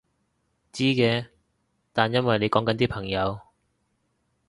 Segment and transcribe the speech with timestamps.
[0.71, 1.27] 知嘅，
[1.93, 3.39] 但因為你講緊啲朋友